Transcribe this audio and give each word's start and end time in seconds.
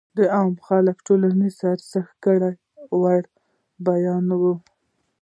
د 0.17 0.19
عامو 0.35 0.63
خلکو 0.67 1.01
ټولنيز 1.07 1.55
ارزښتونه 1.71 2.15
،کړه 2.23 2.51
وړه 3.01 3.29
بيان 3.85 4.25
وي. 4.41 4.53